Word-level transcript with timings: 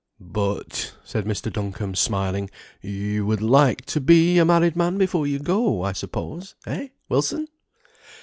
"But" 0.19 0.93
said 1.03 1.25
Mr. 1.25 1.53
Duncombe, 1.53 1.93
smiling, 1.93 2.49
"you 2.81 3.23
would 3.27 3.39
like 3.43 3.85
to 3.85 4.01
be 4.01 4.39
a 4.39 4.45
married 4.45 4.75
man 4.75 4.97
before 4.97 5.27
you 5.27 5.37
go, 5.37 5.83
I 5.83 5.91
suppose; 5.91 6.55
eh, 6.65 6.87
Wilson?" 7.07 7.47